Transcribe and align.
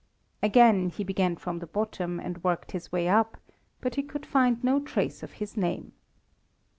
Again 0.41 0.89
he 0.89 1.03
began 1.03 1.35
from 1.35 1.59
the 1.59 1.67
bottom 1.67 2.19
and 2.19 2.43
worked 2.43 2.71
his 2.71 2.91
way 2.91 3.07
up, 3.07 3.37
but 3.81 3.93
he 3.93 4.01
could 4.01 4.25
find 4.25 4.63
no 4.63 4.79
trace 4.79 5.21
of 5.21 5.33
his 5.33 5.55
name. 5.55 5.91